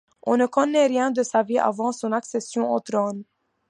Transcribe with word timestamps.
On 0.25 0.35
ne 0.35 0.47
connaît 0.47 0.87
rien 0.87 1.11
de 1.11 1.21
sa 1.21 1.43
vie 1.43 1.59
avant 1.59 1.91
son 1.91 2.11
accession 2.11 2.73
au 2.73 2.79
trône. 2.79 3.23